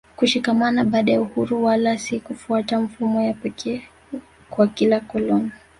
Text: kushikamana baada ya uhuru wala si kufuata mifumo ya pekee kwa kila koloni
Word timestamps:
kushikamana 0.15 0.83
baada 0.83 1.11
ya 1.11 1.21
uhuru 1.21 1.63
wala 1.65 1.97
si 1.97 2.19
kufuata 2.19 2.79
mifumo 2.81 3.21
ya 3.21 3.33
pekee 3.33 3.81
kwa 4.49 4.67
kila 4.67 4.99
koloni 4.99 5.51